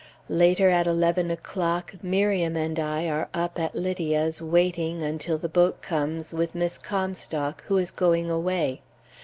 [0.29, 5.83] Later, at eleven o'clock, Miriam and I are up at Lydia's waiting (until the boat
[5.83, 8.81] comes) with Miss Comstock who is going away.